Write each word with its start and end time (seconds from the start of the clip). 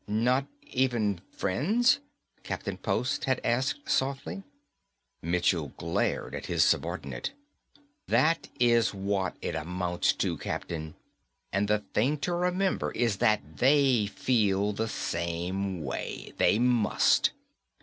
"Nor 0.07 0.47
even 0.71 1.21
friends?" 1.29 1.99
Captain 2.41 2.75
Post 2.75 3.25
had 3.25 3.39
asked 3.43 3.87
softly. 3.87 4.41
Michell 5.21 5.73
glared 5.77 6.33
at 6.33 6.47
his 6.47 6.63
subordinate. 6.63 7.33
"That 8.07 8.49
is 8.59 8.95
what 8.95 9.35
it 9.43 9.53
amounts 9.53 10.13
to, 10.13 10.39
Captain; 10.39 10.95
and 11.53 11.67
the 11.67 11.83
thing 11.93 12.17
to 12.21 12.33
remember 12.33 12.91
is 12.93 13.17
that 13.17 13.57
they 13.57 14.07
feel 14.07 14.73
the 14.73 14.87
same 14.87 15.83
way. 15.83 16.33
They 16.37 16.57
must! 16.57 17.29